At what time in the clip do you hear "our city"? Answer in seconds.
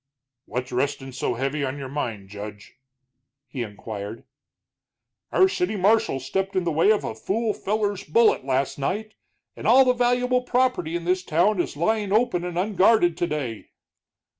5.31-5.75